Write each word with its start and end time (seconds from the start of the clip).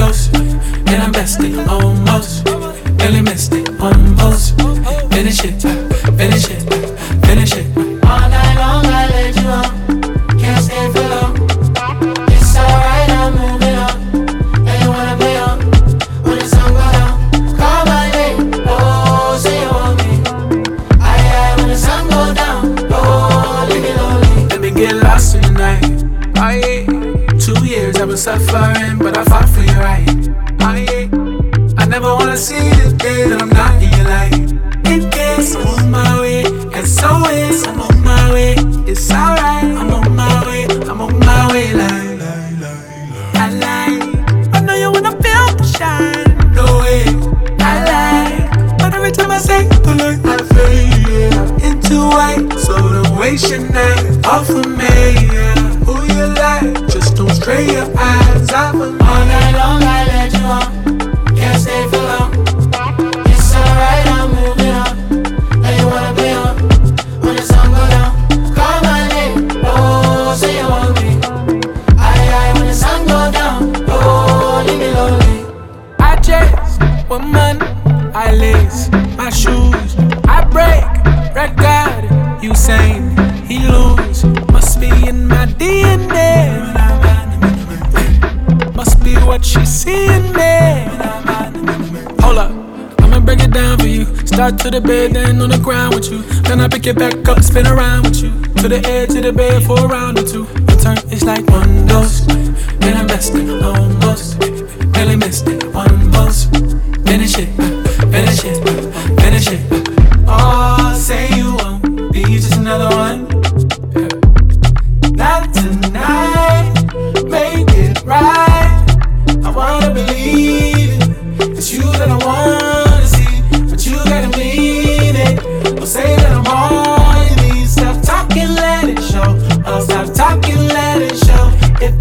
yours. 0.00 0.30
Then 0.30 1.00
I 1.00 1.08
messed 1.10 1.40
it 1.42 1.68
almost. 1.68 2.44
Barely 2.98 3.22
missed 3.22 3.54
it 3.54 3.68
on 3.80 4.16
post. 4.16 4.56
Finish 5.12 5.44
it, 5.44 5.60
finish 6.18 6.50
it, 6.50 6.62
finish 7.26 7.52
it. 7.54 7.89
I 32.30 32.34
wanna 32.34 32.42
see 32.42 32.54
the 32.54 32.96
day 32.96 33.28
that 33.28 33.42
I'm 33.42 33.48
not 33.48 33.82
in 33.82 33.90
your. 33.90 34.06
In 34.86 35.10
case 35.10 35.56
I'm 35.56 35.66
on 35.66 35.90
my 35.90 36.20
way, 36.20 36.44
as 36.78 37.02
always 37.02 37.66
I'm 37.66 37.80
on 37.80 38.04
my 38.04 38.32
way. 38.32 38.54
It's 38.86 39.10
alright, 39.10 39.64
I'm 39.64 39.90
on 39.90 40.14
my 40.14 40.46
way, 40.46 40.62
I'm 40.88 41.00
on 41.00 41.18
my 41.18 41.50
way. 41.50 41.74
Like, 41.74 42.22
I 43.34 43.50
like, 43.50 44.54
I 44.54 44.60
know 44.60 44.76
you 44.76 44.92
wanna 44.92 45.10
feel 45.10 45.46
the 45.58 45.64
shine. 45.76 46.54
No 46.54 46.66
way, 46.78 47.02
I 47.58 47.72
like, 47.90 48.78
but 48.78 48.94
every 48.94 49.10
time 49.10 49.32
I 49.32 49.38
say, 49.38 49.66
I 49.66 49.92
like, 49.98 50.24
I 50.24 50.38
fade 50.54 51.64
into 51.64 51.96
white. 52.14 52.46
So 52.60 52.78
don't 52.78 53.18
waste 53.18 53.50
your 53.50 53.58
night 53.58 54.24
off 54.24 54.48
of 54.50 54.68
me. 54.68 55.26
Yeah. 55.34 55.58
Who 55.82 55.94
you 56.14 56.26
like? 56.38 56.86
Just 56.92 57.16
don't 57.16 57.34
stray 57.34 57.66
your 57.66 57.90
eyes 57.98 58.52
off 58.52 58.76
of 58.76 58.94
me. 58.94 58.99
Spin 97.50 97.66
around 97.66 98.04
with 98.04 98.22
you. 98.22 98.30
To 98.62 98.68
the 98.68 98.80
edge 98.86 99.14
of 99.16 99.22
the 99.22 99.32
bed 99.32 99.64
for 99.64 99.78
a 99.78 99.86
round 99.86 100.18
or 100.18 100.22
two. 100.22 100.44
The 100.44 100.76
turn 100.76 100.98
is 101.10 101.24
like 101.24 101.44
one 101.48 101.86
dose. 101.86 102.20
Then 102.80 102.96
I 102.96 103.02
messed 103.04 103.34
it 103.34 103.62
almost. 103.62 104.38
Really 104.96 105.16
missed 105.16 105.48
it. 105.48 105.64
One 105.74 106.10
bust. 106.10 106.52
Finish 107.06 107.38
it. 107.38 107.48
Finish 107.56 107.79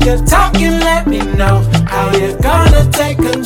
you're 0.05 0.23
talking, 0.25 0.79
let 0.79 1.07
me 1.07 1.19
know 1.19 1.61
how 1.87 2.15
you're 2.17 2.37
gonna 2.37 2.89
take 2.91 3.17
control. 3.17 3.38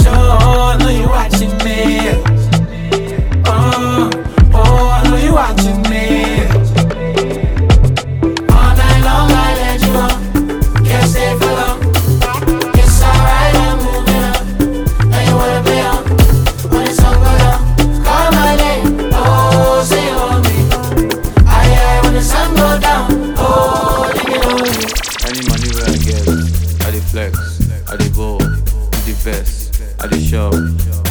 I 30.04 30.08
dey 30.08 30.20
shop, 30.20 30.54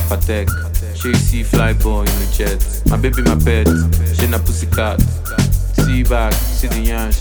patek. 0.09 0.49
She 0.97 1.09
you 1.09 1.15
see 1.15 1.43
fly 1.43 1.73
boy 1.73 2.01
in 2.01 2.07
the 2.07 2.29
jet. 2.37 2.61
My 2.91 2.97
baby, 2.97 3.23
my 3.23 3.37
pet, 3.37 3.67
she 4.17 4.27
na 4.29 4.39
pussycat. 4.39 5.01
See 5.81 6.03
back, 6.05 6.33
see 6.35 6.69
the 6.69 6.85
yansh, 6.85 7.19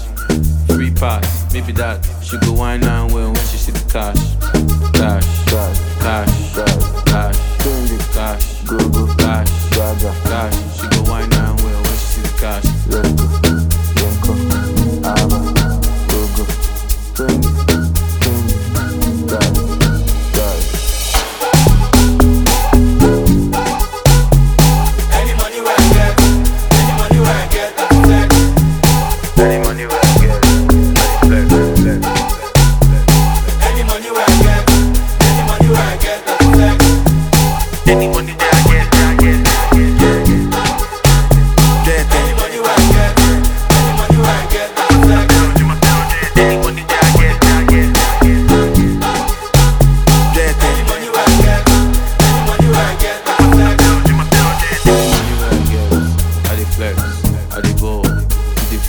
free 0.68 0.92
pass, 0.92 1.52
maybe 1.54 1.72
that. 1.74 2.06
She 2.22 2.38
go 2.40 2.54
wine 2.54 2.84
and 2.84 3.12
well 3.14 3.28
when 3.32 3.46
she 3.48 3.58
see 3.58 3.72
the 3.72 3.80
cash, 3.90 4.20
cash, 4.94 5.26
cash, 5.48 5.80
cash, 6.02 6.56
cash, 7.06 7.38
cash, 8.14 8.64
go 8.68 8.78
go 8.90 9.08
cash, 9.16 9.50
cash. 9.72 10.56
She 10.78 10.88
go 10.90 11.04
wine 11.10 11.32
and 11.34 11.60
well 11.62 11.82
when 11.82 11.96
she 11.98 12.06
see 12.06 12.22
the 12.22 12.34
cash. 12.40 12.66
Let's 12.88 13.12
go, 13.16 13.26
Yenko, 13.98 14.34
Ava, 15.08 15.40
go 16.12 16.20
go, 16.36 17.51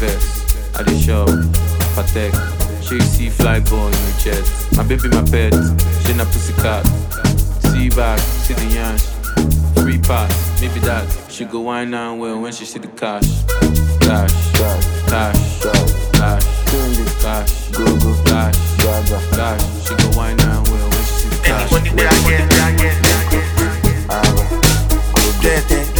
with 0.02 0.10
the 0.10 0.18
vest, 0.18 0.78
I 0.78 0.82
dey 0.82 0.98
shop, 0.98 1.28
patek. 1.94 2.32
She 2.82 2.94
you 2.96 3.00
see 3.00 3.30
fly 3.30 3.60
boy 3.60 3.86
in 3.86 3.92
the 3.92 4.20
jet. 4.22 4.76
My 4.76 4.82
baby, 4.82 5.08
my 5.08 5.22
pet, 5.22 5.54
she 6.06 6.14
na 6.14 6.24
pussycat. 6.24 6.84
See 7.70 7.88
back, 7.90 8.18
see 8.18 8.54
the 8.54 8.66
yansh, 8.74 9.04
free 9.80 9.98
pass, 9.98 10.60
maybe 10.60 10.80
that. 10.80 11.06
She 11.30 11.44
go 11.44 11.60
wine 11.60 11.94
and 11.94 12.20
well 12.20 12.40
when 12.40 12.52
she 12.52 12.64
see 12.64 12.78
the 12.78 12.88
cash, 12.88 13.44
cash, 14.00 14.32
cash, 14.52 14.84
cash, 15.08 15.62
cash, 16.12 16.44
cash, 17.22 17.70
go 17.70 17.84
go 17.98 18.12
cash, 18.24 18.56
cash. 19.30 19.62
She 19.86 19.94
go 19.96 20.16
wine 20.16 20.40
and 20.40 20.68
well 20.68 20.88
when 20.90 21.02
she 21.04 21.14
see 21.14 21.28
the 21.28 21.40
cash. 21.44 21.72
Any 21.72 21.90
money 21.90 22.02
that 22.02 22.12
I 22.12 22.28
get, 22.28 22.52
I 22.52 22.72
get, 22.76 22.96
I 23.06 23.22
get. 23.30 23.52
Dirty. 25.42 25.74
Reflex. 25.74 25.91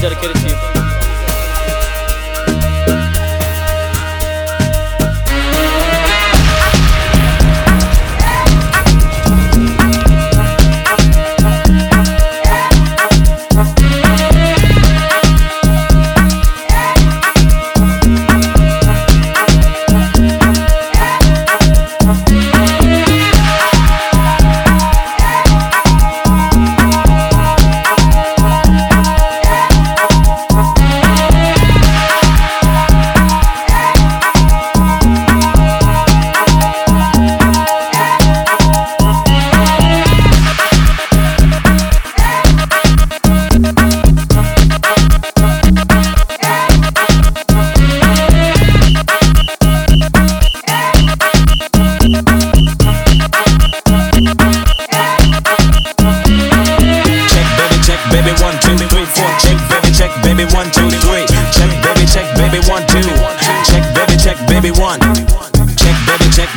dedicated 0.00 0.36
to 0.36 0.48
you. 0.48 0.77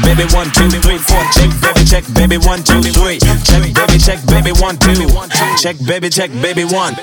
Baby, 0.04 0.24
one, 0.34 0.50
two, 0.52 0.70
three, 0.70 0.98
four. 0.98 1.24
Check, 1.34 1.50
baby, 1.62 1.86
check, 1.86 2.04
baby, 2.14 2.38
one, 2.38 2.64
two, 2.64 2.82
three. 2.82 3.20
Check, 3.20 3.74
baby, 3.74 3.98
check, 4.00 4.26
baby, 4.28 4.52
one, 4.52 4.78
two. 4.78 5.08
Check, 5.58 5.78
baby, 5.86 6.10
check, 6.10 6.32
baby, 6.42 6.66
one. 6.66 6.96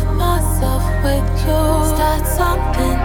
Myself 0.00 0.82
with 1.04 1.28
you. 1.44 1.60
Start 1.92 2.26
something 2.26 3.01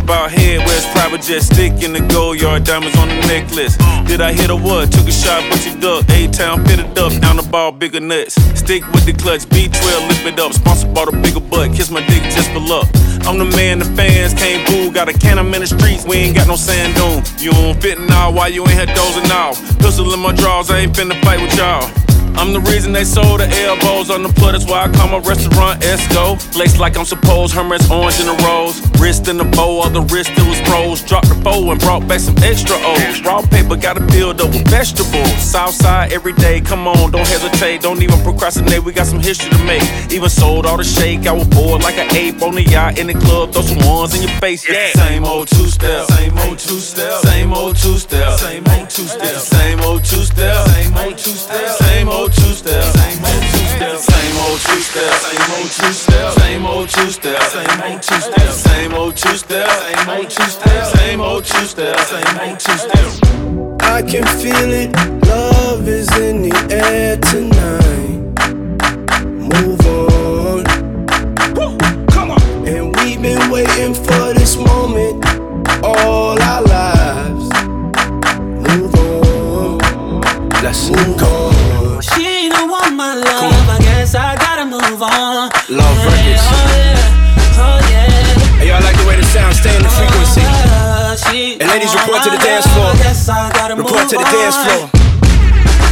Know 0.00 0.04
about 0.04 0.30
head 0.30 0.58
where 0.64 0.76
it's 0.76 0.90
private 0.92 1.20
jet 1.20 1.42
stick 1.42 1.82
in 1.82 1.92
the 1.92 2.00
gold 2.00 2.40
yard, 2.40 2.64
diamonds 2.64 2.96
on 2.96 3.08
the 3.08 3.20
necklace. 3.26 3.76
Did 4.06 4.20
I 4.20 4.32
hit 4.32 4.48
a 4.48 4.56
what? 4.56 4.90
Took 4.92 5.06
a 5.06 5.12
shot, 5.12 5.44
but 5.50 5.64
you 5.66 5.78
duck. 5.78 6.08
A 6.10 6.26
town 6.28 6.64
fitted 6.64 6.96
up, 6.98 7.12
down 7.20 7.36
the 7.36 7.42
ball, 7.42 7.72
bigger 7.72 8.00
nuts. 8.00 8.34
Stick 8.58 8.86
with 8.92 9.04
the 9.04 9.12
clutch, 9.12 9.42
B12, 9.52 10.08
lift 10.08 10.24
it 10.24 10.38
up. 10.40 10.52
Sponsored 10.52 10.94
bought 10.94 11.12
a 11.12 11.16
bigger 11.16 11.40
butt, 11.40 11.72
kiss 11.74 11.90
my 11.90 12.00
dick 12.06 12.22
just 12.32 12.50
for 12.52 12.60
luck. 12.60 12.88
I'm 13.26 13.38
the 13.38 13.44
man 13.44 13.78
the 13.80 13.84
fans 13.84 14.32
can't 14.34 14.66
boo. 14.68 14.90
Got 14.90 15.08
a 15.08 15.12
can 15.12 15.38
I'm 15.38 15.52
in 15.52 15.60
the 15.60 15.66
streets, 15.66 16.04
we 16.06 16.16
ain't 16.16 16.36
got 16.36 16.46
no 16.46 16.56
sand 16.56 16.94
dune. 16.96 17.22
You 17.38 17.52
don't 17.52 17.80
fit 17.80 18.00
now, 18.00 18.30
why 18.30 18.48
you 18.48 18.62
ain't 18.62 18.78
had 18.78 18.94
dozing 18.94 19.30
off? 19.30 19.60
Pistol 19.80 20.14
in 20.14 20.20
my 20.20 20.32
drawers, 20.32 20.70
I 20.70 20.80
ain't 20.80 20.94
finna 20.94 21.20
fight 21.22 21.40
with 21.40 21.54
y'all. 21.56 21.84
I'm 22.36 22.52
the 22.52 22.60
reason 22.60 22.92
they 22.92 23.04
sold 23.04 23.40
the 23.40 23.48
elbows 23.68 24.08
on 24.10 24.22
the. 24.22 24.30
That's 24.40 24.64
why 24.64 24.84
I 24.84 24.88
call 24.92 25.08
my 25.08 25.18
restaurant 25.18 25.82
Esco. 25.82 26.38
Laced 26.56 26.78
like 26.78 26.96
I'm 26.96 27.04
supposed, 27.04 27.54
Hermes 27.54 27.90
orange 27.90 28.18
in 28.18 28.26
the 28.26 28.36
rose 28.42 28.89
wrist 29.00 29.28
in 29.28 29.38
the 29.38 29.44
bowl, 29.44 29.80
all 29.80 29.90
the 29.90 30.02
wrist 30.12 30.30
it 30.36 30.46
was 30.46 30.60
rose. 30.68 31.02
Dropped 31.02 31.28
the 31.28 31.34
bowl 31.34 31.72
and 31.72 31.80
brought 31.80 32.06
back 32.06 32.20
some 32.20 32.36
extra 32.44 32.76
O's. 32.76 33.22
Raw 33.22 33.40
paper 33.42 33.76
got 33.76 33.94
to 33.96 34.04
build 34.06 34.40
up 34.40 34.50
with 34.52 34.68
vegetables. 34.68 35.32
Southside 35.40 36.12
every 36.12 36.34
day, 36.34 36.60
come 36.60 36.86
on, 36.86 37.10
don't 37.10 37.26
hesitate. 37.26 37.80
Don't 37.80 38.02
even 38.02 38.20
procrastinate, 38.22 38.84
we 38.84 38.92
got 38.92 39.06
some 39.06 39.20
history 39.20 39.50
to 39.50 39.64
make. 39.64 39.82
Even 40.12 40.28
sold 40.28 40.66
all 40.66 40.76
the 40.76 40.84
shake, 40.84 41.26
I 41.26 41.32
was 41.32 41.48
bored 41.48 41.82
like 41.82 41.96
an 41.96 42.14
ape 42.14 42.42
on 42.42 42.54
the 42.54 42.62
yacht 42.62 42.98
in 42.98 43.06
the 43.06 43.14
club. 43.14 43.52
Throw 43.52 43.62
some 43.62 43.82
ones 43.88 44.14
in 44.14 44.22
your 44.22 44.36
face, 44.38 44.68
yeah. 44.68 44.92
Same 44.92 45.24
old 45.24 45.48
two 45.48 45.66
step, 45.66 46.06
same 46.10 46.36
old 46.38 46.58
two 46.58 46.78
step, 46.78 47.20
same 47.22 47.52
old 47.52 47.76
two 47.76 47.96
step, 47.96 48.38
same 48.38 48.66
old 48.66 48.90
two 48.90 49.06
step, 49.06 49.40
same 49.40 49.80
old 49.80 50.04
two 50.04 50.22
step, 50.22 50.66
same 50.68 50.94
old 50.98 51.18
two 51.18 51.30
step, 51.30 51.68
same 51.78 52.08
old 52.08 52.32
two 52.32 52.52
step, 52.52 52.84
same 52.94 53.24
old 53.24 53.42
two 53.52 53.96
step 53.96 54.09
two 54.66 54.80
step, 54.80 55.12
same 55.12 55.50
old 55.56 55.70
two 55.70 55.92
step, 55.92 56.32
same 56.32 56.66
old 56.66 56.88
two 56.88 57.10
step, 57.10 57.42
same 57.42 57.82
old 57.82 58.02
two 58.02 58.20
step, 58.20 58.52
same 58.52 58.94
old 58.94 59.16
two 59.16 59.36
step, 59.36 59.68
same 59.68 60.10
old 60.10 60.30
two 60.30 60.44
step, 60.44 60.96
same 60.96 61.20
old 61.20 61.44
two 61.44 61.64
step, 61.64 61.98
same 62.00 62.40
old 62.40 62.60
two 62.60 62.76
step. 62.76 63.80
I 63.82 64.02
can 64.02 64.26
feel 64.40 64.70
it, 64.82 64.92
love 65.26 65.88
is 65.88 66.10
in 66.18 66.42
the 66.42 66.54
air 66.70 67.16
tonight. 67.16 68.20
Move 69.24 69.80
on. 69.86 70.64
Come 72.08 72.30
on. 72.32 72.68
And 72.68 72.94
we've 72.96 73.20
been 73.20 73.50
waiting 73.50 73.94
for 73.94 74.34
this 74.34 74.56
moment 74.56 75.24
all 75.82 76.40
our 76.40 76.62
lives. 76.62 76.69
And 91.60 91.68
ladies, 91.68 91.92
report 91.92 92.24
to 92.24 92.30
the 92.32 92.40
dance 92.40 92.64
floor. 92.72 92.88
I 92.88 92.96
guess 92.96 93.28
I 93.28 93.52
gotta 93.52 93.76
Report 93.76 94.08
to 94.08 94.16
the 94.16 94.24
dance 94.32 94.56
floor. 94.64 94.88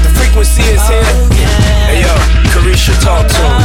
The 0.01 0.11
frequency 0.17 0.65
is 0.65 0.81
here. 0.89 1.05
Hey 1.85 2.01
yo, 2.01 2.09
Carisha, 2.57 2.97
talk 3.05 3.29
to 3.29 3.37
him. 3.37 3.61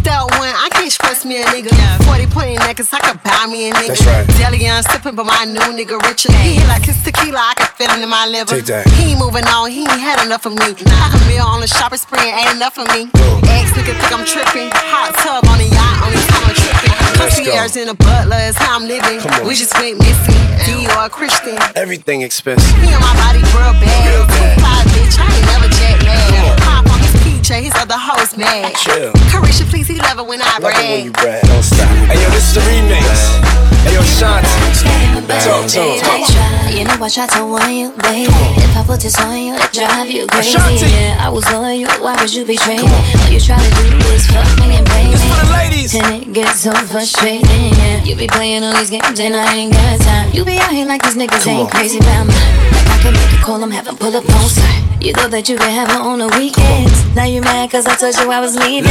Step 0.00 0.32
one, 0.40 0.48
I 0.48 0.72
can't 0.72 0.90
stress 0.90 1.28
me 1.28 1.42
a 1.42 1.44
nigga. 1.52 1.68
40 2.08 2.26
point 2.32 2.56
necklace, 2.64 2.88
I 2.96 3.04
could 3.04 3.22
buy 3.22 3.44
me 3.52 3.68
a 3.68 3.74
nigga. 3.76 3.92
That's 3.92 4.06
right. 4.08 4.26
Deli 4.40 4.64
on 4.64 4.82
sipping, 4.82 5.14
but 5.14 5.28
my 5.28 5.44
new 5.44 5.60
nigga 5.76 6.00
richer. 6.08 6.32
He 6.40 6.56
hit 6.56 6.66
like 6.72 6.88
his 6.88 6.96
tequila, 7.04 7.36
I 7.36 7.52
can 7.52 7.68
feel 7.76 7.92
it 7.92 8.00
in 8.00 8.08
my 8.08 8.24
liver. 8.24 8.56
Take 8.56 8.72
that. 8.72 8.88
He 8.96 9.12
ain't 9.12 9.20
moving 9.20 9.44
on, 9.44 9.70
he 9.70 9.84
ain't 9.84 10.00
had 10.00 10.24
enough 10.24 10.46
of 10.48 10.56
me. 10.56 10.72
Half 10.88 11.12
a 11.12 11.20
meal 11.28 11.44
on 11.44 11.60
the 11.60 11.68
shopping 11.68 12.00
spree 12.00 12.32
ain't 12.32 12.56
enough 12.56 12.80
of 12.80 12.88
me. 12.96 13.12
Ex 13.52 13.76
nigga 13.76 13.92
think 13.92 14.08
I'm 14.08 14.24
tripping. 14.24 14.72
Hot 14.88 15.12
tub 15.20 15.44
on 15.52 15.60
the 15.60 15.68
yacht, 15.68 16.00
only 16.00 16.16
time 16.32 16.48
I'm 16.48 16.56
tripping. 16.56 17.01
Concierge 17.22 17.76
in 17.76 17.88
a 17.88 17.94
butler 17.94 18.36
is 18.50 18.56
how 18.56 18.76
I'm 18.76 18.86
living. 18.86 19.18
We 19.46 19.54
just 19.54 19.72
went 19.78 19.98
missing. 19.98 20.34
Dior 20.66 21.08
Christian. 21.10 21.56
Everything 21.76 22.22
expensive. 22.22 22.66
He 22.82 22.92
on 22.94 23.00
my 23.00 23.14
body 23.14 23.38
real 23.54 23.72
bad. 23.78 24.10
Real 24.10 24.26
bad. 24.26 24.58
Five 24.60 24.86
bitch, 24.90 25.16
I 25.18 25.26
ain't 25.30 25.46
never 25.46 25.68
jet 25.70 26.02
lag. 26.02 26.58
Pop 26.60 26.86
on 26.92 26.98
his 26.98 27.14
peach, 27.22 27.48
his 27.48 27.74
other 27.76 27.94
hoes 27.96 28.36
mad. 28.36 28.74
Chill. 28.74 29.12
Carisha, 29.30 29.68
please, 29.70 29.86
he 29.86 29.98
love 29.98 30.18
it 30.18 30.26
when 30.26 30.40
I 30.42 30.58
Love 30.58 30.58
it 30.58 30.64
when 30.64 30.74
brag. 30.74 31.04
you 31.04 31.12
brag. 31.12 31.42
Don't 31.46 31.62
stop. 31.62 31.88
Hey 32.10 32.20
yo, 32.22 32.28
this 32.30 32.48
is 32.48 32.54
the 32.54 32.60
remix. 32.60 33.71
Hey 33.84 33.94
yo, 33.94 34.02
Shanti. 34.02 34.48
Talk 35.42 35.66
to 35.70 35.80
him. 35.80 36.76
You 36.76 36.84
know 36.84 36.96
I 37.04 37.08
try 37.08 37.26
to 37.26 37.44
warn 37.46 37.72
you, 37.72 37.90
baby. 38.02 38.30
If 38.62 38.76
I 38.76 38.84
put 38.86 39.00
this 39.00 39.18
on 39.20 39.36
you, 39.36 39.54
it 39.54 39.72
drive 39.72 40.08
you 40.10 40.26
crazy. 40.26 40.86
Yeah, 40.86 41.18
I 41.20 41.28
was 41.28 41.44
on 41.52 41.76
you, 41.78 41.86
why 42.00 42.16
would 42.20 42.32
you 42.32 42.44
betray 42.44 42.78
me? 42.78 42.88
All 42.88 43.30
you 43.30 43.40
try 43.40 43.58
to 43.58 43.70
do 43.82 43.96
is 44.14 44.26
fuck 44.26 44.46
me 44.58 44.76
and 44.76 44.86
play 44.86 45.04
me. 45.04 45.10
This 45.12 45.24
for 45.26 45.46
the 45.46 45.52
ladies. 45.52 45.94
And 45.94 46.22
it 46.22 46.32
gets 46.32 46.60
so 46.60 46.72
frustrating, 46.86 47.44
yeah. 47.76 48.02
You 48.04 48.16
be 48.16 48.26
playing 48.26 48.64
all 48.64 48.74
these 48.76 48.90
games 48.90 49.18
and 49.20 49.36
I 49.36 49.54
ain't 49.54 49.72
got 49.72 50.00
time. 50.00 50.30
You 50.32 50.44
be 50.44 50.58
out 50.58 50.70
here 50.72 50.86
like 50.86 51.02
these 51.02 51.16
niggas 51.16 51.44
Come 51.44 51.52
ain't 51.52 51.66
on. 51.66 51.70
crazy 51.70 51.98
about 51.98 52.26
me. 52.26 52.34
I 52.34 52.98
can 53.02 53.12
make 53.12 53.32
a 53.32 53.42
call, 53.44 53.62
I'm 53.62 53.70
having 53.70 53.96
pull 53.96 54.14
up 54.16 54.24
on 54.24 54.48
site. 54.48 54.82
You 55.02 55.12
thought 55.12 55.32
that 55.32 55.48
you 55.48 55.56
could 55.58 55.68
have 55.68 55.90
her 55.90 55.98
on 56.00 56.20
the 56.20 56.28
weekends. 56.38 56.94
Now 57.16 57.24
you 57.24 57.40
mad 57.42 57.70
cause 57.70 57.86
I 57.86 57.96
told 57.96 58.14
you 58.16 58.30
I 58.30 58.38
was 58.40 58.54
leaving. 58.56 58.90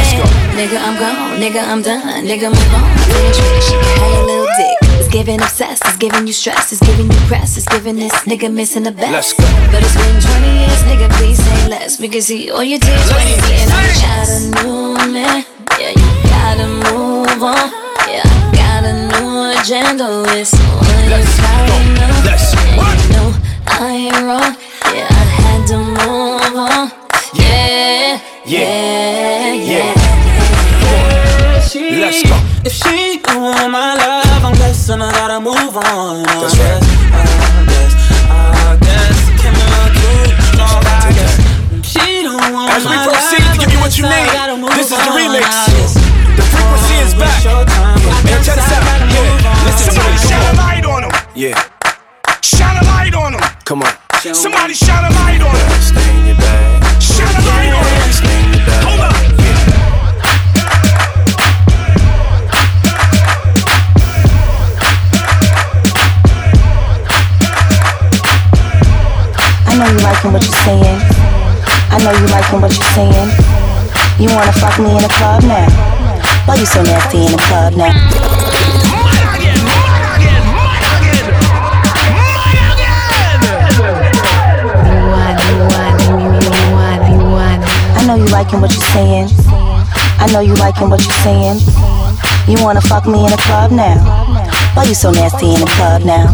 Nigga, 0.52 0.76
I'm 0.76 0.96
gone. 1.00 1.40
Nigga, 1.40 1.64
I'm 1.64 1.80
done. 1.80 2.24
Nigga, 2.24 2.52
move 2.52 2.74
on. 2.76 2.84
She 3.32 3.72
have 3.72 4.12
your 4.12 4.26
little 4.26 4.46
dick. 4.56 4.81
It's 5.12 5.18
giving 5.26 5.42
obsessed, 5.42 5.82
it's 5.84 5.96
giving 5.98 6.26
you 6.26 6.32
stress, 6.32 6.72
it's 6.72 6.80
giving 6.80 7.04
you 7.04 7.18
press, 7.28 7.58
it's 7.58 7.68
giving 7.68 7.96
this 7.96 8.12
nigga 8.24 8.50
missing 8.50 8.84
the 8.84 8.92
best. 8.92 9.12
Let's 9.12 9.32
go. 9.34 9.44
But 9.70 9.82
it's 9.84 9.94
been 9.94 10.18
20 10.18 10.58
years, 10.58 10.82
nigga, 10.88 11.10
please 11.18 11.36
say 11.36 11.68
less. 11.68 12.00
We 12.00 12.08
can 12.08 12.22
see 12.22 12.50
all 12.50 12.64
you 12.64 12.78
did 12.78 12.88
20 13.10 13.12
Ladies, 13.12 13.50
and 13.60 13.70
I 13.70 13.76
ladies. 13.76 14.00
got 14.00 14.28
a 14.32 14.64
new 14.64 15.12
man. 15.12 15.44
Yeah, 15.78 15.90
you 15.90 16.08
gotta 16.32 16.66
move 16.88 17.42
on. 17.44 17.68
Yeah, 18.08 18.24
I 18.24 18.56
got 18.56 18.84
a 18.88 18.94
new 19.12 19.60
agenda. 19.60 20.24
It's 20.32 20.54
all 20.54 20.80
you 20.80 21.10
Let's 21.10 21.36
go. 21.36 21.76
Let's 22.24 22.56
And 22.56 22.76
what? 22.80 22.96
you 23.04 23.12
know 23.12 23.28
I 23.68 23.92
ain't 23.92 24.16
wrong. 24.24 24.56
Yeah, 24.96 25.08
I 25.12 25.24
had 25.44 25.60
to 25.68 25.76
move 25.76 26.56
on. 26.56 26.88
Yeah, 27.34 28.16
yeah, 28.46 29.52
yeah. 29.52 29.92
Let's 32.00 32.22
go. 32.22 32.36
If 32.64 32.72
she 32.72 33.20
don't 33.22 33.42
want 33.42 33.70
my 33.72 33.94
love, 33.94 34.21
I'm 34.82 34.98
guessing 34.98 35.02
I 35.06 35.12
gotta 35.14 35.38
move 35.38 35.76
on. 35.78 36.26
I 36.26 36.42
That's 36.42 36.58
right. 36.58 36.82
guess, 36.82 36.90
I 37.14 37.62
guess, 37.70 37.94
I 38.26 38.74
guess. 38.82 39.18
Can't 39.38 39.54
move 39.54 40.34
strong, 40.50 40.82
I 40.82 41.06
Take 41.06 41.22
guess. 41.22 41.38
that. 41.38 41.86
She 41.86 42.26
don't 42.26 42.50
want 42.50 42.74
As 42.74 42.82
we 42.82 42.98
proceed 42.98 43.46
to 43.46 43.62
give 43.62 43.70
you 43.70 43.78
what 43.78 43.94
you 43.94 44.10
need, 44.10 44.26
this 44.74 44.90
is 44.90 44.98
the 44.98 45.12
remix. 45.14 45.46
The 46.34 46.42
frequency 46.50 46.98
is 46.98 47.14
back. 47.14 47.30
It's 47.30 47.46
your 47.46 47.62
time, 47.62 47.94
I 47.94 48.42
check 48.42 48.58
this 48.58 48.74
out. 48.74 48.82
Yeah, 49.06 49.22
on. 49.54 49.70
listen 49.70 49.86
to 49.86 50.02
Somebody 50.02 50.18
this. 50.18 50.26
shine 50.26 50.50
a 50.50 50.58
light 50.58 50.82
on 50.90 51.00
him. 51.06 51.12
Yeah, 51.38 51.54
Shine 52.42 52.74
a 52.74 52.84
light 52.90 53.14
on 53.14 53.38
him. 53.38 53.42
come 53.62 53.86
on. 53.86 53.94
Somebody 54.34 54.74
shine 54.74 55.06
a 55.06 55.14
light 55.14 55.42
on 55.46 55.54
him. 55.62 56.31
Know 69.82 69.90
you 69.90 69.98
liking 69.98 70.32
what 70.32 70.44
you're 70.44 70.62
saying. 70.62 71.00
I 71.90 71.98
know 72.04 72.12
you 72.14 72.26
liking 72.30 72.60
what 72.60 72.70
you're 72.70 72.94
saying. 72.94 73.30
You 74.20 74.28
wanna 74.30 74.52
fuck 74.52 74.78
me 74.78 74.90
in 74.94 75.02
the 75.02 75.08
club 75.08 75.42
now? 75.42 75.66
Why 76.46 76.54
you 76.54 76.66
so 76.66 76.82
nasty 76.82 77.18
in 77.26 77.32
the 77.32 77.38
club 77.38 77.74
now? 77.74 77.90
I 87.98 88.04
know 88.06 88.14
you 88.14 88.26
liking 88.26 88.60
what 88.60 88.72
you're 88.72 88.82
saying. 88.94 89.28
I 90.18 90.28
know 90.32 90.40
you 90.40 90.54
liking 90.54 90.90
what 90.90 91.02
you're 91.02 91.22
saying. 91.26 91.58
You 92.46 92.62
wanna 92.62 92.80
fuck 92.82 93.06
me 93.06 93.24
in 93.24 93.30
the 93.30 93.36
club 93.38 93.72
now? 93.72 93.98
Why 94.74 94.84
you 94.84 94.94
so 94.94 95.10
nasty 95.10 95.46
in 95.52 95.60
the 95.60 95.66
club 95.66 96.04
now? 96.04 96.30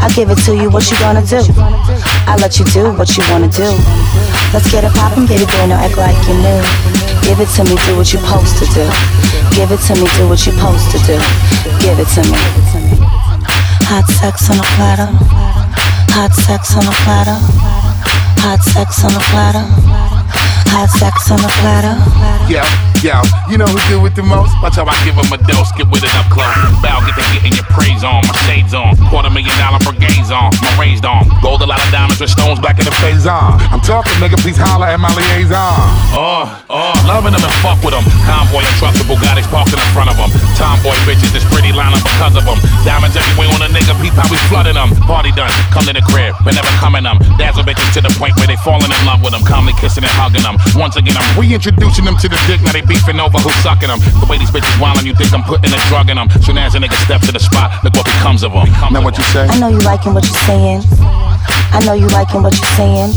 I 0.00 0.08
give 0.14 0.30
it 0.30 0.38
to 0.46 0.54
you, 0.54 0.70
what 0.70 0.88
you 0.90 0.98
gonna 0.98 1.26
do? 1.26 1.42
I 2.28 2.36
let 2.36 2.58
you 2.58 2.64
do 2.66 2.92
what 2.92 3.16
you 3.16 3.24
wanna 3.32 3.48
do. 3.48 3.64
Let's 4.52 4.70
get 4.70 4.84
it 4.84 4.92
poppin', 4.92 5.24
baby 5.24 5.48
no 5.64 5.80
act 5.80 5.96
like 5.96 6.16
you 6.28 6.36
new. 6.36 6.60
Give 7.24 7.40
it 7.40 7.48
to 7.56 7.64
me, 7.64 7.72
do 7.88 7.96
what 7.96 8.12
you're 8.12 8.20
supposed 8.20 8.60
to 8.60 8.66
do. 8.76 8.84
Give 9.56 9.72
it 9.72 9.80
to 9.88 9.94
me, 9.96 10.04
do 10.20 10.28
what 10.28 10.36
you're 10.44 10.52
supposed 10.52 10.92
to 10.92 10.98
do. 11.08 11.16
Give 11.80 11.96
it 11.96 12.08
to 12.16 12.22
me. 12.28 12.36
Hot 13.88 14.04
sex 14.20 14.50
on 14.50 14.60
a 14.60 14.66
platter. 14.76 15.08
Hot 16.12 16.32
sex 16.34 16.76
on 16.76 16.84
a 16.84 16.92
platter. 17.00 17.38
Hot 18.44 18.60
sex 18.62 19.04
on 19.04 19.16
a 19.16 19.20
platter. 19.32 20.07
Hot 20.74 20.90
sex 20.92 21.32
on 21.32 21.40
a 21.40 21.50
platter. 21.64 21.96
Yo, 22.48 22.60
yo, 23.00 23.20
you 23.48 23.56
know 23.56 23.68
who 23.68 23.80
do 23.88 23.96
it 24.04 24.12
the 24.12 24.22
most? 24.22 24.52
Watch 24.60 24.76
how 24.76 24.84
I 24.84 24.96
give 25.04 25.16
him 25.16 25.28
a 25.32 25.40
dose, 25.48 25.72
get 25.72 25.88
with 25.88 26.04
it 26.04 26.12
up 26.16 26.28
close. 26.28 26.48
Bow, 26.84 27.00
get 27.08 27.16
to 27.16 27.24
getting 27.32 27.56
your 27.56 27.64
praise 27.72 28.04
on, 28.04 28.20
my 28.28 28.36
shades 28.44 28.76
on. 28.76 28.92
Quarter 29.08 29.32
million 29.32 29.52
dollar 29.56 29.80
brigades 29.80 30.28
on, 30.28 30.52
my 30.60 30.68
raised 30.76 31.08
on. 31.08 31.24
Gold, 31.40 31.64
a 31.64 31.68
lot 31.68 31.80
of 31.80 31.88
diamonds 31.88 32.20
with 32.20 32.28
stones 32.28 32.60
black 32.60 32.76
in 32.76 32.84
the 32.84 32.94
face 33.00 33.24
on. 33.24 33.56
I'm 33.72 33.80
talking, 33.80 34.12
nigga, 34.20 34.36
please 34.40 34.60
holler 34.60 34.92
at 34.92 35.00
my 35.00 35.08
liaison. 35.16 35.56
Oh, 36.12 36.44
oh, 36.68 36.92
loving 37.08 37.32
them 37.32 37.40
and 37.40 37.56
fuck 37.64 37.80
with 37.80 37.96
them. 37.96 38.04
Convoy 38.28 38.60
and 38.60 38.76
trucks 38.76 39.00
with 39.00 39.08
Bugattis 39.08 39.48
parked 39.48 39.72
in 39.72 39.80
the 39.80 39.88
front 39.96 40.12
of 40.12 40.20
them. 40.20 40.28
Tomboy 40.60 40.96
bitches, 41.08 41.32
this 41.32 41.48
pretty 41.48 41.72
lineup 41.72 42.04
because 42.04 42.36
of 42.36 42.44
them. 42.44 42.60
Diamonds 42.84 43.16
everywhere 43.16 43.48
on 43.56 43.64
a 43.64 43.68
nigga, 43.72 43.96
peep 44.04 44.12
how 44.12 44.28
we 44.28 44.36
flooding 44.52 44.76
them. 44.76 44.92
Party 45.08 45.32
done, 45.32 45.48
come 45.72 45.88
to 45.88 45.96
the 45.96 46.04
crib, 46.04 46.36
but 46.44 46.52
never 46.52 46.72
coming 46.76 47.08
them. 47.08 47.16
Dazzle 47.40 47.64
bitches 47.64 47.88
to 47.96 48.04
the 48.04 48.12
point 48.20 48.36
where 48.36 48.48
they 48.48 48.58
falling 48.60 48.92
in 48.92 49.02
love 49.08 49.24
with 49.24 49.32
them. 49.32 49.40
Calmly 49.48 49.72
kissing 49.80 50.04
and 50.04 50.12
hugging 50.12 50.44
them. 50.44 50.57
Once 50.74 50.96
again, 50.96 51.16
I'm 51.18 51.26
reintroducing 51.38 52.04
them 52.04 52.16
to 52.18 52.28
the 52.28 52.38
dick, 52.46 52.62
now 52.62 52.72
they 52.72 52.82
beefing 52.82 53.18
over 53.18 53.38
who's 53.38 53.54
sucking 53.66 53.88
them. 53.88 53.98
The 54.20 54.26
way 54.28 54.38
these 54.38 54.50
bitches 54.50 54.78
wildin', 54.78 55.06
you 55.06 55.14
think 55.14 55.32
I'm 55.34 55.42
putting 55.42 55.72
a 55.72 55.80
drug 55.90 56.10
in 56.10 56.16
them. 56.16 56.28
Soon 56.42 56.58
as 56.58 56.74
a 56.74 56.78
nigga 56.78 56.98
step 57.04 57.20
to 57.26 57.32
the 57.32 57.40
spot, 57.40 57.82
look 57.82 57.94
what 57.94 58.06
becomes 58.06 58.42
of 58.42 58.52
them. 58.52 58.66
Now 58.92 59.02
what 59.02 59.18
you 59.18 59.24
say? 59.34 59.46
I 59.46 59.58
know 59.58 59.68
you 59.68 59.80
liking 59.80 60.14
what 60.14 60.24
you're 60.26 60.44
saying. 60.46 60.82
I 61.74 61.82
know 61.84 61.94
you 61.94 62.08
liking 62.08 62.42
what 62.42 62.54
you're 62.54 62.74
saying. 62.78 63.12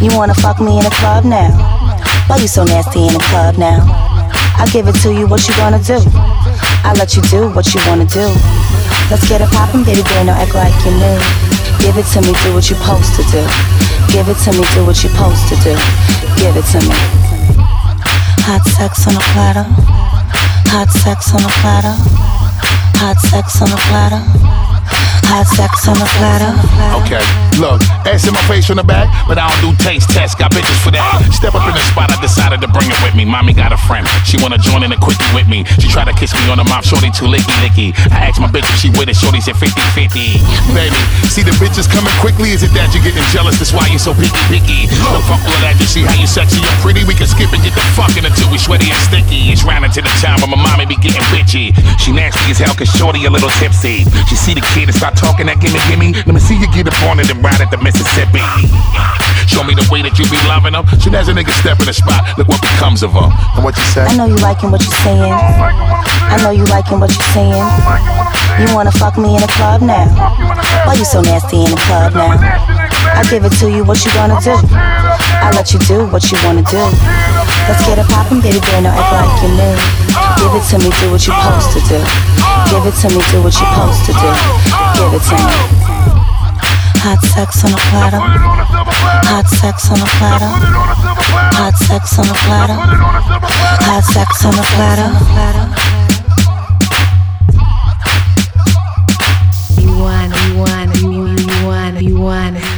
You 0.00 0.14
wanna 0.16 0.34
fuck 0.34 0.60
me 0.60 0.78
in 0.78 0.84
the 0.84 0.94
club 1.02 1.24
now? 1.24 1.50
Why 2.26 2.36
you 2.36 2.48
so 2.48 2.62
nasty 2.64 3.06
in 3.06 3.14
the 3.14 3.24
club 3.30 3.58
now? 3.58 3.82
I 4.58 4.66
give 4.72 4.86
it 4.86 4.94
to 5.02 5.12
you, 5.12 5.26
what 5.26 5.46
you 5.48 5.54
gonna 5.56 5.82
do? 5.82 5.98
I 6.86 6.94
let 6.98 7.16
you 7.16 7.22
do 7.30 7.50
what 7.50 7.74
you 7.74 7.80
wanna 7.86 8.06
do. 8.06 8.26
Let's 9.10 9.26
get 9.28 9.40
it 9.40 9.50
poppin', 9.50 9.84
baby 9.84 10.02
girl, 10.02 10.24
no 10.24 10.32
act 10.32 10.54
like 10.54 10.74
you 10.84 10.92
new. 10.92 11.18
Give 11.80 11.96
it 11.96 12.06
to 12.12 12.20
me, 12.20 12.32
do 12.42 12.54
what 12.54 12.68
you're 12.68 12.78
supposed 12.78 13.14
to 13.16 13.22
do. 13.30 13.87
Give 14.12 14.28
it 14.28 14.38
to 14.44 14.52
me, 14.52 14.64
do 14.74 14.86
what 14.86 15.02
you're 15.02 15.12
supposed 15.12 15.48
to 15.48 15.56
do. 15.56 15.76
Give 16.36 16.56
it 16.56 16.64
to 16.72 16.80
me. 16.80 16.96
Hot 18.48 18.64
sex 18.64 19.06
on 19.06 19.14
a 19.14 19.20
platter. 19.32 19.66
Hot 20.72 20.88
sex 20.90 21.34
on 21.34 21.42
a 21.44 21.48
platter. 21.60 21.94
Hot 22.98 23.18
sex 23.20 23.60
on 23.60 23.70
a 23.70 23.76
platter. 23.88 24.47
Hot 25.28 25.44
sex 25.44 25.84
on 25.84 26.00
a 26.00 26.08
platter. 26.16 26.56
Okay, 27.04 27.20
look, 27.60 27.84
ass 28.08 28.24
in 28.24 28.32
my 28.32 28.40
face 28.48 28.64
from 28.64 28.80
the 28.80 28.86
back, 28.86 29.12
but 29.28 29.36
I 29.36 29.44
don't 29.44 29.60
do 29.60 29.70
taste 29.76 30.08
tests. 30.08 30.32
Got 30.32 30.56
bitches 30.56 30.80
for 30.80 30.88
that. 30.88 31.04
Step 31.36 31.52
up 31.52 31.68
in 31.68 31.76
the 31.76 31.84
spot, 31.92 32.08
I 32.08 32.16
decided 32.24 32.64
to 32.64 32.68
bring 32.72 32.88
it 32.88 32.96
with 33.04 33.12
me. 33.12 33.28
Mommy 33.28 33.52
got 33.52 33.68
a 33.68 33.76
friend, 33.76 34.08
she 34.24 34.40
wanna 34.40 34.56
join 34.56 34.88
in 34.88 34.88
a 34.88 34.96
quickie 34.96 35.28
with 35.36 35.44
me. 35.44 35.68
She 35.76 35.92
tried 35.92 36.08
to 36.08 36.16
kiss 36.16 36.32
me 36.32 36.48
on 36.48 36.56
the 36.56 36.64
mouth, 36.64 36.88
shorty 36.88 37.12
too 37.12 37.28
licky 37.28 37.52
licky. 37.60 37.92
I 38.08 38.32
asked 38.32 38.40
my 38.40 38.48
bitch 38.48 38.64
if 38.72 38.80
she 38.80 38.88
with 38.96 39.12
it, 39.12 39.20
shorty 39.20 39.44
said 39.44 39.60
50 39.60 39.76
50. 39.92 40.40
Baby, 40.72 40.96
see 41.28 41.44
the 41.44 41.52
bitches 41.60 41.84
coming 41.84 42.16
quickly. 42.24 42.56
Is 42.56 42.64
it 42.64 42.72
that 42.72 42.88
you're 42.96 43.04
getting 43.04 43.20
jealous? 43.28 43.60
That's 43.60 43.76
why 43.76 43.84
you 43.92 44.00
so 44.00 44.16
picky 44.16 44.40
picky. 44.48 44.88
Look, 45.12 45.28
fuck 45.28 45.44
all 45.44 45.60
that, 45.60 45.76
just 45.76 45.92
see 45.92 46.08
how 46.08 46.16
you 46.16 46.24
sexy 46.24 46.64
and 46.64 46.78
pretty. 46.80 47.04
We 47.04 47.12
can 47.12 47.28
skip 47.28 47.52
and 47.52 47.60
get 47.60 47.76
the 47.76 47.84
fucking 47.92 48.24
until 48.24 48.48
we 48.48 48.56
sweaty 48.56 48.88
and 48.88 49.02
sticky. 49.04 49.52
It's 49.52 49.60
round 49.60 49.84
into 49.84 50.00
the 50.00 50.12
time 50.24 50.40
when 50.40 50.56
my 50.56 50.60
mommy 50.60 50.88
be 50.88 50.96
getting 50.96 51.20
bitchy. 51.28 51.76
She 52.00 52.16
nasty 52.16 52.48
as 52.48 52.56
hell, 52.56 52.72
cause 52.72 52.88
shorty 52.88 53.28
a 53.28 53.30
little 53.30 53.52
tipsy. 53.60 54.08
She 54.24 54.40
see 54.40 54.56
the 54.56 54.64
kid 54.72 54.88
and 54.88 54.96
start 54.96 55.17
talking 55.18 55.50
that 55.50 55.58
gimme 55.58 55.82
gimme. 55.90 56.14
Let 56.14 56.32
me 56.32 56.40
see 56.40 56.54
you 56.54 56.70
get 56.70 56.86
up 56.86 56.96
on 57.10 57.18
it 57.18 57.26
and 57.28 57.42
ride 57.42 57.58
at 57.60 57.74
the 57.74 57.78
Mississippi. 57.82 58.40
Show 59.50 59.66
me 59.66 59.74
the 59.74 59.84
way 59.90 60.06
that 60.06 60.14
you 60.14 60.24
be 60.30 60.38
loving 60.46 60.78
them. 60.78 60.86
Soon 61.02 61.18
as 61.18 61.26
a 61.26 61.34
nigga 61.34 61.50
step 61.58 61.82
in 61.82 61.86
the 61.90 61.96
spot, 61.96 62.22
look 62.38 62.46
what 62.46 62.62
becomes 62.62 63.02
of 63.02 63.12
them. 63.12 63.34
And 63.58 63.66
what 63.66 63.74
you 63.74 63.86
say? 63.90 64.06
I 64.06 64.14
know 64.14 64.30
you 64.30 64.38
liking 64.38 64.70
what 64.70 64.80
you're 64.80 65.02
saying. 65.02 65.34
I 65.34 66.38
know 66.46 66.54
you 66.54 66.64
liking 66.70 67.02
what 67.02 67.10
you're 67.10 67.32
saying. 67.34 67.66
You 68.62 68.70
wanna 68.74 68.94
fuck 68.94 69.18
me 69.18 69.34
in 69.34 69.42
the 69.42 69.50
club 69.58 69.82
now? 69.82 70.06
Why 70.86 70.94
you 70.94 71.04
so 71.04 71.20
nasty 71.20 71.64
in 71.64 71.70
the 71.74 71.80
club 71.88 72.14
now? 72.14 72.38
I 72.38 73.26
give 73.30 73.44
it 73.44 73.54
to 73.58 73.70
you, 73.70 73.82
what 73.82 74.04
you 74.04 74.12
gonna 74.14 74.38
do? 74.38 74.54
I 74.54 75.50
let 75.54 75.72
you 75.72 75.80
do 75.90 76.06
what 76.06 76.30
you 76.30 76.38
wanna 76.44 76.62
do. 76.62 76.82
Let's 77.66 77.82
get 77.86 77.98
it 77.98 78.06
poppin', 78.06 78.40
baby 78.40 78.60
girl, 78.60 78.82
now 78.82 78.94
act 78.94 79.10
like 79.10 79.42
you 79.42 79.50
knew. 79.56 80.27
Give 80.38 80.54
it 80.54 80.62
to 80.70 80.78
me, 80.78 80.90
do 81.02 81.10
what 81.10 81.26
you're 81.26 81.34
supposed 81.34 81.70
to 81.74 81.80
do. 81.90 81.98
Give 82.70 82.86
it 82.86 82.94
to 83.02 83.08
me, 83.10 83.20
do 83.30 83.42
what 83.42 83.50
you're 83.50 83.66
supposed 83.66 84.06
to 84.06 84.12
do. 84.14 84.30
Give 84.94 85.14
it 85.18 85.22
to 85.26 85.34
me. 85.34 85.98
Hot 87.02 87.22
sex 87.22 87.64
on 87.64 87.72
a 87.72 87.76
platter. 87.90 88.20
Hot 88.22 89.46
sex 89.46 89.90
on 89.90 89.98
a 89.98 90.06
platter. 90.18 90.50
Hot 91.58 91.74
sex 91.74 92.18
on 92.18 92.28
a 92.28 92.34
platter. 92.46 92.74
Hot 93.82 94.04
sex 94.04 94.44
on 94.44 94.54
a 94.54 94.62
platter. 94.74 95.10
You 99.80 99.90
want, 99.98 100.32
you 100.46 100.58
want, 100.58 100.96
you 101.00 101.10
want, 101.10 101.40
you 101.40 101.66
want, 101.66 102.02
you 102.02 102.20
want. 102.20 102.77